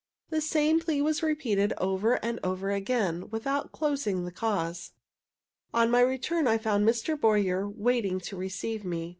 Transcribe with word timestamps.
The 0.31 0.41
same 0.41 0.79
plea 0.79 0.99
was 1.03 1.21
repeated 1.21 1.73
over 1.77 2.15
and 2.25 2.39
over 2.43 2.71
again 2.71 3.29
without 3.29 3.71
closing 3.71 4.25
the 4.25 4.31
cause. 4.31 4.93
On 5.75 5.91
my 5.91 6.01
return 6.01 6.47
I 6.47 6.57
found 6.57 6.87
Mr. 6.89 7.15
Boyer 7.15 7.69
waiting 7.69 8.19
to 8.21 8.35
receive 8.35 8.83
me. 8.83 9.09